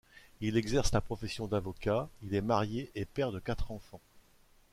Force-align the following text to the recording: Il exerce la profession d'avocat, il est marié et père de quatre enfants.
Il 0.39 0.57
exerce 0.57 0.93
la 0.93 1.01
profession 1.01 1.45
d'avocat, 1.45 2.09
il 2.23 2.33
est 2.33 2.41
marié 2.41 2.89
et 2.95 3.05
père 3.05 3.31
de 3.31 3.37
quatre 3.37 3.69
enfants. 3.71 4.01